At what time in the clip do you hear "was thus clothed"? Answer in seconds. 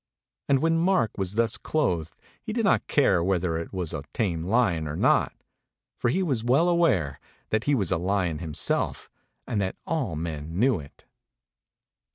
1.15-2.15